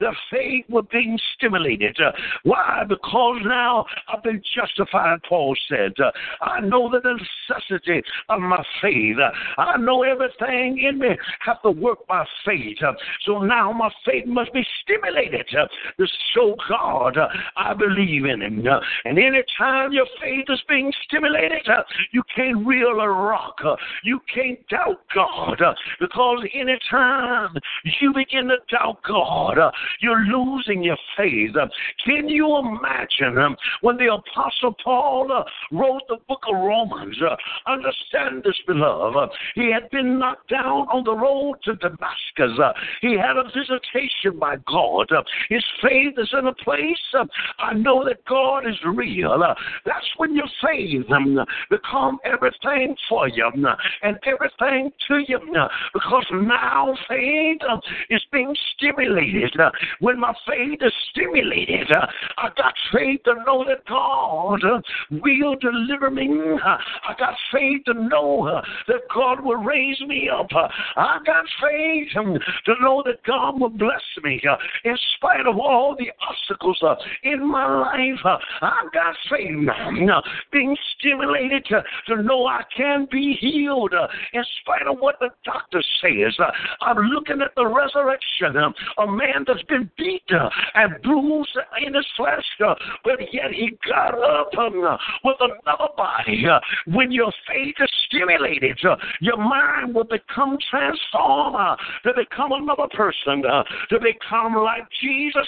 the 0.00 0.12
faith 0.30 0.64
was 0.68 0.84
being 0.92 1.18
stimulated. 1.34 1.98
Why? 2.44 2.84
Because 2.88 3.40
now 3.44 3.86
I've 4.08 4.22
been 4.22 4.42
justified, 4.54 5.18
Paul 5.28 5.56
said. 5.68 5.92
I 6.40 6.60
know 6.60 6.90
the 6.90 7.00
necessity 7.00 8.02
of 8.28 8.40
my 8.40 8.62
faith. 8.80 9.16
I 9.58 9.76
know 9.76 10.02
everything 10.02 10.78
in 10.78 10.98
me 10.98 11.16
have 11.40 11.62
to 11.62 11.70
work 11.70 12.06
by 12.06 12.24
faith. 12.44 12.78
So 13.24 13.42
now 13.42 13.72
my 13.72 13.90
faith 14.04 14.26
must 14.26 14.52
be 14.52 14.64
stimulated 14.82 15.46
to 15.48 16.06
show 16.34 16.54
God 16.68 17.16
I 17.56 17.74
believe 17.74 18.24
in 18.24 18.42
Him. 18.42 18.66
And 19.04 19.18
anytime 19.18 19.92
your 19.92 20.06
faith 20.20 20.46
is 20.48 20.62
being 20.68 20.92
stimulated, 21.04 21.66
you 22.12 22.22
can't 22.34 22.66
reel 22.66 23.00
a 23.00 23.08
rock. 23.08 23.56
You 24.02 24.20
can't 24.32 24.58
doubt 24.68 25.00
God 25.14 25.60
because 26.00 26.44
anytime 26.54 27.54
you 28.00 28.12
begin 28.14 28.48
to 28.48 28.56
doubt 28.70 28.98
God, 29.06 29.58
uh, 29.58 29.70
you're 30.00 30.24
losing 30.24 30.82
your 30.82 30.98
faith. 31.16 31.56
Uh, 31.56 31.66
can 32.04 32.28
you 32.28 32.56
imagine 32.56 33.38
um, 33.38 33.56
when 33.80 33.96
the 33.96 34.12
Apostle 34.12 34.74
Paul 34.82 35.30
uh, 35.32 35.44
wrote 35.72 36.02
the 36.08 36.16
book 36.28 36.42
of 36.48 36.54
Romans? 36.54 37.16
Uh, 37.22 37.36
understand 37.70 38.42
this, 38.44 38.56
beloved. 38.66 39.16
Uh, 39.16 39.28
he 39.54 39.72
had 39.72 39.88
been 39.90 40.18
knocked 40.18 40.50
down 40.50 40.86
on 40.88 41.04
the 41.04 41.14
road 41.14 41.56
to 41.64 41.74
Damascus. 41.76 42.58
Uh, 42.62 42.72
he 43.00 43.16
had 43.16 43.36
a 43.36 43.44
visitation 43.44 44.38
by 44.38 44.56
God. 44.68 45.10
Uh, 45.10 45.22
his 45.48 45.64
faith 45.82 46.14
is 46.18 46.32
in 46.38 46.46
a 46.46 46.54
place. 46.54 46.96
Uh, 47.18 47.24
I 47.58 47.74
know 47.74 48.04
that 48.04 48.24
God 48.26 48.66
is 48.66 48.76
real. 48.84 49.32
Uh, 49.32 49.54
that's 49.84 50.06
when 50.16 50.34
your 50.34 50.48
faith 50.62 51.04
um, 51.10 51.38
become 51.70 52.18
everything 52.24 52.96
for 53.08 53.28
you 53.28 53.44
um, 53.46 53.66
and 54.02 54.18
everything 54.26 54.90
to 55.08 55.18
you 55.26 55.38
uh, 55.38 55.55
because 55.92 56.26
now 56.32 56.94
faith 57.08 57.60
uh, 57.68 57.78
is 58.10 58.22
being 58.32 58.54
stimulated. 58.74 59.58
Uh, 59.58 59.70
when 60.00 60.18
my 60.18 60.34
faith 60.46 60.78
is 60.82 60.92
stimulated, 61.10 61.90
uh, 61.92 62.06
I 62.38 62.48
got 62.56 62.74
faith 62.92 63.20
to 63.24 63.34
know 63.46 63.64
that 63.68 63.86
God 63.86 64.64
uh, 64.64 64.80
will 65.10 65.56
deliver 65.56 66.10
me. 66.10 66.28
Uh, 66.64 66.76
I 67.08 67.14
got 67.18 67.34
faith 67.52 67.84
to 67.86 67.94
know 67.94 68.46
uh, 68.46 68.62
that 68.88 69.02
God 69.14 69.44
will 69.44 69.56
raise 69.56 70.00
me 70.06 70.28
up. 70.28 70.48
Uh, 70.54 70.68
I 70.96 71.18
got 71.24 71.44
faith 71.62 72.08
um, 72.18 72.38
to 72.66 72.74
know 72.80 73.02
that 73.06 73.22
God 73.24 73.60
will 73.60 73.70
bless 73.70 74.02
me 74.22 74.40
uh, 74.48 74.56
in 74.84 74.96
spite 75.16 75.46
of 75.46 75.58
all 75.58 75.96
the 75.98 76.10
obstacles 76.28 76.78
uh, 76.82 76.94
in 77.22 77.46
my 77.46 77.66
life. 77.66 78.20
Uh, 78.24 78.38
I 78.62 78.82
got 78.92 79.14
faith 79.30 79.50
now, 79.50 80.18
uh, 80.18 80.22
being 80.52 80.76
stimulated 80.98 81.64
to, 81.66 82.22
know 82.22 82.46
I 82.46 82.62
can 82.76 83.06
be 83.10 83.36
healed 83.40 83.92
uh, 83.92 84.08
in 84.32 84.42
spite 84.62 84.86
of 84.86 84.98
what 84.98 85.16
the 85.20 85.28
doctor 85.46 85.82
says. 86.02 86.34
Uh, 86.38 86.50
I'm 86.82 86.98
looking 86.98 87.40
at 87.40 87.54
the 87.56 87.66
resurrection, 87.66 88.56
um, 88.56 88.74
a 88.98 89.06
man 89.06 89.44
that's 89.46 89.62
been 89.62 89.88
beaten 89.96 90.40
and 90.74 91.00
bruised 91.02 91.56
in 91.86 91.94
his 91.94 92.06
flesh, 92.16 92.44
uh, 92.66 92.74
but 93.04 93.20
yet 93.32 93.52
he 93.52 93.78
got 93.88 94.14
up 94.18 94.50
um, 94.58 94.98
with 95.24 95.36
another 95.40 95.88
body. 95.96 96.44
Uh, 96.46 96.60
when 96.92 97.10
your 97.12 97.32
faith 97.46 97.76
is 97.80 97.90
stimulated, 98.08 98.78
your 99.20 99.38
mind 99.38 99.94
will 99.94 100.04
become 100.04 100.58
transformed 100.70 101.78
to 102.04 102.12
become 102.14 102.52
another 102.52 102.88
person, 102.94 103.42
to 103.42 104.00
become 104.00 104.54
like 104.54 104.86
Jesus. 105.00 105.46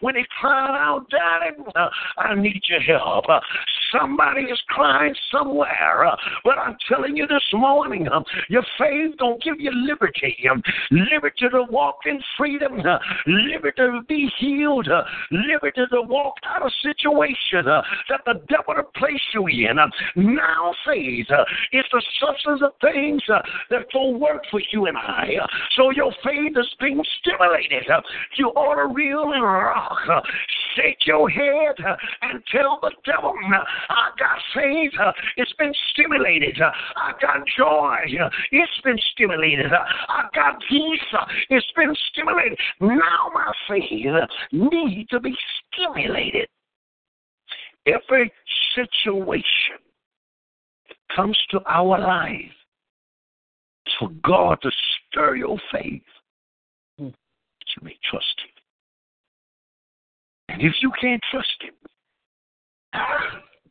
When 0.00 0.14
he 0.16 0.24
cried 0.40 0.76
out, 0.76 1.06
Daddy, 1.10 1.56
I 2.18 2.34
need 2.34 2.62
your 2.68 2.80
help. 2.80 3.24
Somebody 3.92 4.42
is 4.42 4.60
crying 4.68 5.14
somewhere, 5.32 6.06
but 6.44 6.58
I'm 6.58 6.76
telling 6.88 7.16
you 7.16 7.26
this 7.26 7.42
morning, 7.52 8.06
um, 8.12 8.24
your 8.48 8.62
faith 8.78 9.16
don't 9.18 9.39
give 9.42 9.60
you 9.60 9.70
liberty, 9.72 10.36
um, 10.50 10.62
liberty 10.90 11.48
to 11.50 11.64
walk 11.70 11.98
in 12.06 12.20
freedom, 12.36 12.80
uh, 12.80 12.98
liberty 13.26 13.76
to 13.76 14.00
be 14.08 14.30
healed, 14.38 14.88
uh, 14.88 15.02
liberty 15.30 15.80
to 15.92 16.02
walk 16.02 16.34
out 16.44 16.62
of 16.62 16.72
situation 16.82 17.68
uh, 17.68 17.82
that 18.08 18.20
the 18.26 18.34
devil 18.48 18.74
to 18.74 18.82
place 18.98 19.20
you 19.34 19.46
in. 19.46 19.78
Uh, 19.78 19.86
now 20.16 20.72
faith 20.86 21.26
uh, 21.30 21.44
is 21.72 21.84
the 21.92 22.02
substance 22.20 22.62
of 22.62 22.72
things 22.80 23.22
uh, 23.32 23.40
that 23.70 23.86
will 23.94 24.18
work 24.18 24.42
for 24.50 24.60
you 24.72 24.86
and 24.86 24.96
I. 24.96 25.30
So 25.76 25.90
your 25.90 26.12
faith 26.24 26.52
is 26.56 26.68
being 26.80 27.02
stimulated. 27.20 27.84
You 28.36 28.48
ought 28.48 28.76
to 28.76 28.92
reel 28.94 29.32
and 29.32 29.42
rock, 29.42 30.24
shake 30.76 31.06
your 31.06 31.28
head, 31.28 31.76
and 32.22 32.42
tell 32.52 32.78
the 32.82 32.92
devil, 33.04 33.34
I 33.88 34.10
got 34.18 34.38
faith. 34.54 34.92
It's 35.36 35.52
been 35.54 35.72
stimulated. 35.92 36.58
I 36.60 37.12
got 37.20 37.46
joy. 37.56 37.96
It's 38.52 38.80
been 38.84 38.98
stimulated. 39.12 39.29
Uh, 39.72 39.84
I 40.08 40.28
got 40.34 40.60
peace. 40.68 41.00
It's 41.50 41.66
been 41.76 41.94
stimulated. 42.10 42.58
Now 42.80 43.30
my 43.32 43.52
faith 43.68 43.90
needs 44.52 45.10
to 45.10 45.20
be 45.20 45.34
stimulated. 45.72 46.48
Every 47.86 48.32
situation 48.74 49.78
that 50.88 51.16
comes 51.16 51.38
to 51.50 51.60
our 51.66 51.98
life 51.98 52.34
is 53.86 53.92
for 53.98 54.10
God 54.22 54.58
to 54.62 54.70
stir 55.08 55.36
your 55.36 55.58
faith. 55.72 56.02
that 56.98 57.06
You 57.76 57.82
may 57.82 57.96
trust 58.10 58.34
Him. 58.44 58.50
And 60.48 60.62
if 60.62 60.74
you 60.82 60.92
can't 61.00 61.22
trust 61.30 61.62
Him, 61.62 61.74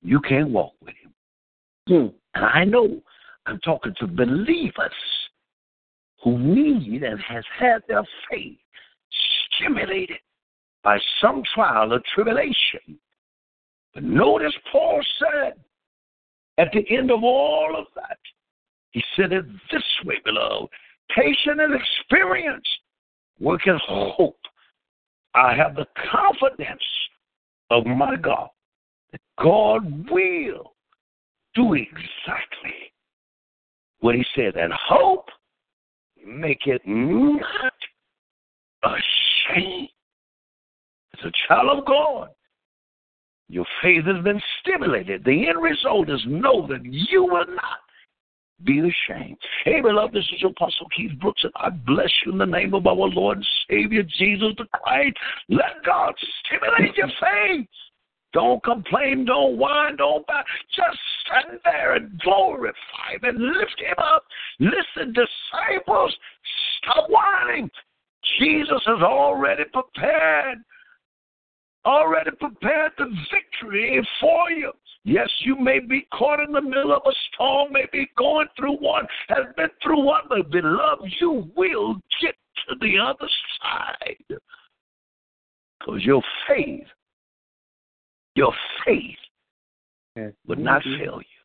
you 0.01 0.20
can't 0.22 0.50
walk 0.50 0.74
with 0.82 0.96
Him. 1.88 2.13
And 2.36 2.46
I 2.46 2.63
know 2.63 3.01
I'm 3.46 3.60
talking 3.60 3.94
to 4.00 4.08
believers 4.08 4.92
who 6.23 6.38
need 6.38 7.03
and 7.03 7.19
has 7.21 7.43
had 7.57 7.81
their 7.88 8.03
faith 8.29 8.57
stimulated 9.55 10.17
by 10.83 10.97
some 11.21 11.43
trial 11.53 11.93
or 11.93 12.01
tribulation. 12.13 12.99
But 13.93 14.03
notice 14.03 14.53
Paul 14.71 15.01
said 15.19 15.53
at 16.57 16.71
the 16.73 16.85
end 16.95 17.11
of 17.11 17.23
all 17.23 17.75
of 17.77 17.85
that, 17.95 18.17
he 18.91 19.03
said 19.15 19.31
it 19.31 19.45
this 19.71 19.83
way, 20.05 20.15
beloved 20.25 20.69
patient 21.15 21.59
and 21.59 21.73
experience 21.73 22.67
working 23.39 23.79
hope. 23.88 24.38
I 25.33 25.55
have 25.55 25.75
the 25.75 25.85
confidence 26.11 26.83
of 27.69 27.85
my 27.85 28.15
God 28.15 28.49
that 29.11 29.21
God 29.41 30.09
will 30.09 30.73
do 31.55 31.73
exactly 31.73 32.93
what 33.99 34.15
he 34.15 34.25
said. 34.35 34.55
And 34.55 34.73
hope 34.73 35.29
make 36.29 36.67
it 36.67 36.81
not 36.86 37.74
ashamed. 38.83 39.89
As 41.13 41.25
a 41.25 41.31
child 41.48 41.79
of 41.79 41.86
God, 41.86 42.29
your 43.50 43.65
faith 43.81 44.05
has 44.05 44.24
been 44.24 44.41
stimulated. 44.62 45.24
The 45.24 45.48
end 45.50 45.62
result 45.62 46.09
is 46.09 46.21
know 46.27 46.67
that 46.67 46.86
you 46.86 47.24
will 47.24 47.48
not 47.48 47.79
be 48.63 48.79
ashamed. 48.79 49.38
Hey, 49.65 49.81
beloved, 49.81 50.13
this 50.13 50.25
is 50.33 50.41
your 50.41 50.51
Apostle 50.51 50.88
Keith 50.95 51.17
Brooks, 51.19 51.43
and 51.43 51.53
I 51.55 51.69
bless 51.69 52.12
you 52.25 52.33
in 52.33 52.38
the 52.38 52.45
name 52.45 52.74
of 52.74 52.86
our 52.86 52.93
Lord 52.93 53.38
and 53.38 53.48
Savior 53.69 54.03
Jesus 54.03 54.53
the 54.57 54.65
Christ. 54.74 55.17
Let 55.48 55.83
God 55.86 56.13
stimulate 56.45 56.95
your 56.95 57.07
faith. 57.19 57.67
Don't 58.33 58.63
complain, 58.63 59.25
don't 59.25 59.57
whine, 59.57 59.95
don't 59.95 60.25
back. 60.27 60.45
Just 60.75 61.00
stand 61.25 61.59
there 61.63 61.95
and 61.95 62.19
glorify 62.19 63.13
Him 63.13 63.24
and 63.24 63.39
lift 63.39 63.79
Him 63.79 63.95
up. 63.98 64.24
Listen, 64.59 65.13
disciples, 65.13 66.15
stop 66.77 67.09
whining. 67.09 67.69
Jesus 68.39 68.81
has 68.86 69.01
already 69.01 69.63
prepared, 69.74 70.59
already 71.86 72.31
prepared 72.31 72.91
the 72.98 73.12
victory 73.31 74.07
for 74.19 74.51
you. 74.51 74.71
Yes, 75.05 75.29
you 75.39 75.55
may 75.57 75.79
be 75.79 76.07
caught 76.13 76.39
in 76.39 76.51
the 76.51 76.62
middle 76.62 76.93
of 76.93 77.01
a 77.07 77.13
storm, 77.33 77.74
may 77.74 77.86
be 77.91 78.07
going 78.17 78.48
through 78.55 78.77
one, 78.77 79.07
has 79.29 79.45
been 79.55 79.69
through 79.81 80.03
one, 80.03 80.24
but 80.27 80.51
beloved, 80.51 81.12
you 81.19 81.50
will 81.55 81.95
get 82.21 82.36
to 82.67 82.75
the 82.79 83.00
other 83.00 83.27
side. 83.62 84.39
Because 85.79 86.03
your 86.03 86.21
faith, 86.48 86.86
your 88.36 88.53
faith 88.86 89.17
would 90.48 90.59
not 90.59 90.83
fail 90.83 91.19
you. 91.19 91.39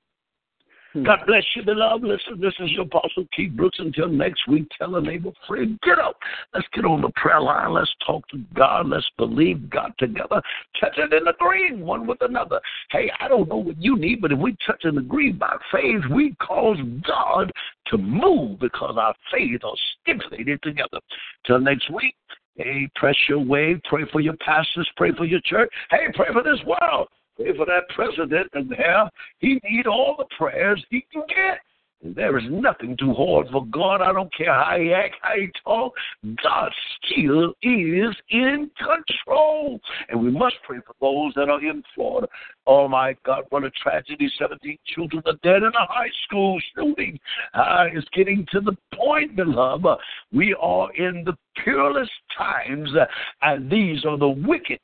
Hmm. 0.95 1.03
God 1.03 1.21
bless 1.27 1.45
you, 1.57 1.65
beloved. 1.65 2.05
Listen, 2.05 2.41
this 2.41 2.55
is 2.61 2.71
your 2.71 2.85
Apostle 2.85 3.27
Keith 3.35 3.53
Brooks. 3.53 3.79
Until 3.81 4.09
next 4.09 4.47
week, 4.47 4.67
tell 4.79 4.95
a 4.95 5.01
neighbor, 5.01 5.33
friend, 5.47 5.79
get 5.83 5.99
up. 5.99 6.17
Let's 6.55 6.69
get 6.73 6.85
on 6.85 7.03
the 7.03 7.11
prayer 7.17 7.41
line. 7.41 7.73
Let's 7.73 7.93
talk 8.07 8.27
to 8.29 8.39
God. 8.55 8.89
Let's 8.89 9.11
believe 9.19 9.69
God 9.69 9.93
together. 9.99 10.41
Touch 10.81 10.97
it 10.97 11.13
and 11.13 11.29
agree 11.29 11.75
one 11.75 12.07
with 12.07 12.19
another. 12.21 12.61
Hey, 12.91 13.11
I 13.19 13.27
don't 13.27 13.49
know 13.49 13.57
what 13.57 13.83
you 13.83 13.97
need, 13.99 14.21
but 14.23 14.31
if 14.31 14.39
we 14.39 14.57
touch 14.65 14.85
and 14.85 14.99
agree 14.99 15.33
by 15.33 15.57
faith, 15.73 16.03
we 16.13 16.35
cause 16.37 16.79
God 17.05 17.51
to 17.89 17.99
move 17.99 18.61
because 18.61 18.97
our 18.97 19.15
faith 19.33 19.63
are 19.65 19.77
stimulated 20.01 20.63
together. 20.63 21.01
Till 21.45 21.59
next 21.59 21.91
week, 21.91 22.15
hey, 22.57 22.89
press 22.97 23.17
your 23.29 23.41
way. 23.41 23.81
Pray 23.89 24.05
for 24.13 24.21
your 24.21 24.37
pastors. 24.45 24.89
Pray 24.97 25.13
for 25.17 25.25
your 25.25 25.41
church. 25.45 25.71
Hey, 25.91 26.07
pray 26.15 26.29
for 26.33 26.43
this 26.43 26.61
world. 26.67 27.09
Pray 27.37 27.57
for 27.57 27.67
that 27.67 27.89
president 27.95 28.49
and 28.55 28.71
there. 28.71 29.11
He 29.39 29.61
need 29.69 29.87
all 29.87 30.15
the 30.17 30.27
prayers 30.39 30.85
he 30.91 31.05
can 31.13 31.23
get. 31.29 31.59
There 32.03 32.37
is 32.39 32.45
nothing 32.51 32.97
too 32.99 33.15
hard 33.15 33.49
for 33.51 33.65
God. 33.67 34.03
I 34.03 34.13
don't 34.13 34.33
care 34.35 34.53
how 34.53 34.77
he 34.79 34.93
act, 34.93 35.15
how 35.23 35.37
he 35.37 35.49
talk. 35.65 35.95
God 36.43 36.71
still 37.03 37.55
is 37.63 38.15
in 38.29 38.71
control. 38.77 39.81
And 40.11 40.23
we 40.23 40.31
must 40.31 40.57
pray 40.67 40.79
for 40.87 40.95
those 41.01 41.33
that 41.35 41.49
are 41.49 41.65
in 41.65 41.83
Florida. 41.95 42.29
Oh 42.67 42.89
my 42.89 43.17
God, 43.25 43.45
what 43.51 43.65
a 43.65 43.71
tragedy. 43.71 44.31
17 44.39 44.79
children 44.95 45.23
are 45.27 45.35
dead 45.43 45.63
in 45.63 45.69
a 45.69 45.87
high 45.87 46.11
school 46.27 46.59
shooting. 46.75 47.19
Uh, 47.55 47.87
it's 47.93 48.09
getting 48.15 48.47
to 48.53 48.61
the 48.61 48.77
point, 48.95 49.37
beloved. 49.37 50.01
We 50.33 50.55
are 50.61 50.93
in 50.95 51.25
the 51.25 51.37
peerless 51.63 52.09
times, 52.37 52.91
uh, 52.99 53.05
and 53.43 53.71
these 53.71 54.05
are 54.05 54.19
the 54.19 54.29
wicked 54.29 54.81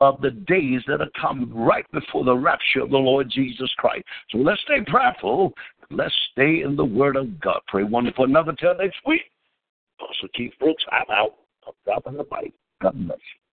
of 0.00 0.20
the 0.20 0.30
days 0.30 0.82
that 0.86 1.00
are 1.00 1.10
coming 1.20 1.52
right 1.54 1.86
before 1.92 2.24
the 2.24 2.36
rapture 2.36 2.80
of 2.80 2.90
the 2.90 2.96
Lord 2.96 3.30
Jesus 3.30 3.70
Christ. 3.78 4.04
So 4.30 4.38
let's 4.38 4.60
stay 4.62 4.80
prayerful. 4.86 5.54
Let's 5.90 6.14
stay 6.32 6.62
in 6.62 6.76
the 6.76 6.84
Word 6.84 7.16
of 7.16 7.40
God. 7.40 7.60
Pray 7.68 7.84
one 7.84 8.12
for 8.14 8.26
another 8.26 8.52
till 8.52 8.76
next 8.76 8.98
week. 9.06 9.22
Also, 10.00 10.28
Keith 10.34 10.52
Brooks, 10.60 10.84
I'm 10.92 11.10
out. 11.10 11.34
I'm 11.66 11.72
dropping 11.84 12.18
the 12.18 12.26
mic. 12.30 12.52
God 12.82 12.92
bless 13.06 13.18
you. 13.18 13.47